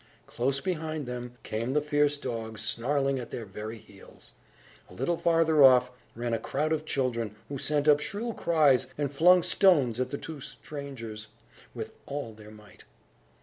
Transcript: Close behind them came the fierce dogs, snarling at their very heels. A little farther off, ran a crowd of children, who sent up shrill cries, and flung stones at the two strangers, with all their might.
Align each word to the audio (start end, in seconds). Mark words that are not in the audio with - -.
Close 0.25 0.59
behind 0.59 1.05
them 1.05 1.37
came 1.43 1.73
the 1.73 1.79
fierce 1.79 2.17
dogs, 2.17 2.59
snarling 2.61 3.19
at 3.19 3.29
their 3.29 3.45
very 3.45 3.77
heels. 3.77 4.33
A 4.89 4.95
little 4.95 5.15
farther 5.19 5.63
off, 5.63 5.91
ran 6.15 6.33
a 6.33 6.39
crowd 6.39 6.73
of 6.73 6.85
children, 6.85 7.35
who 7.49 7.59
sent 7.59 7.87
up 7.87 7.99
shrill 7.99 8.33
cries, 8.33 8.87
and 8.97 9.13
flung 9.13 9.43
stones 9.43 9.99
at 9.99 10.09
the 10.09 10.17
two 10.17 10.41
strangers, 10.41 11.27
with 11.75 11.93
all 12.07 12.33
their 12.33 12.49
might. 12.49 12.83